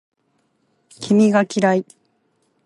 [0.99, 1.85] 君が嫌い